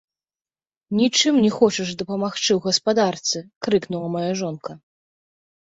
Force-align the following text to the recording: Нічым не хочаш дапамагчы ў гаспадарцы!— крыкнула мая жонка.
Нічым 0.99 1.33
не 1.45 1.51
хочаш 1.57 1.87
дапамагчы 1.99 2.47
ў 2.47 2.59
гаспадарцы!— 2.67 3.45
крыкнула 3.69 4.07
мая 4.17 4.27
жонка. 4.43 4.71